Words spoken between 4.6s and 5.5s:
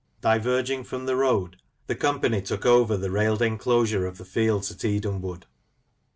at Edenwood.